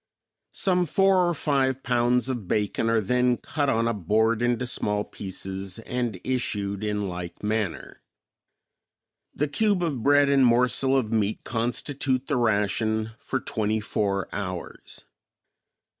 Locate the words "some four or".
0.55-1.35